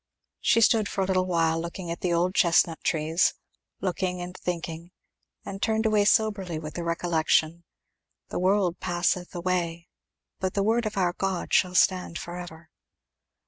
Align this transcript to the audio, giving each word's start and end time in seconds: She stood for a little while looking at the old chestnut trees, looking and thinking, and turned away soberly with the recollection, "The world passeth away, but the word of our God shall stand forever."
She 0.39 0.61
stood 0.61 0.89
for 0.89 1.01
a 1.03 1.05
little 1.05 1.27
while 1.27 1.61
looking 1.61 1.91
at 1.91 2.01
the 2.01 2.11
old 2.11 2.33
chestnut 2.33 2.83
trees, 2.83 3.35
looking 3.81 4.19
and 4.19 4.35
thinking, 4.35 4.89
and 5.45 5.61
turned 5.61 5.85
away 5.85 6.05
soberly 6.05 6.57
with 6.57 6.73
the 6.73 6.83
recollection, 6.83 7.65
"The 8.29 8.39
world 8.39 8.79
passeth 8.79 9.35
away, 9.35 9.89
but 10.39 10.55
the 10.55 10.63
word 10.63 10.87
of 10.87 10.97
our 10.97 11.13
God 11.13 11.53
shall 11.53 11.75
stand 11.75 12.17
forever." 12.17 12.71